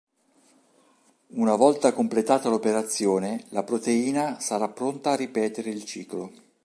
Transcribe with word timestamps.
Una 1.35 1.53
volta 1.55 1.93
completata 1.93 2.49
l'operazione, 2.49 3.45
la 3.49 3.61
proteina 3.61 4.39
sarà 4.39 4.67
pronta 4.67 5.11
a 5.11 5.15
ripetere 5.15 5.69
il 5.69 5.83
ciclo. 5.85 6.31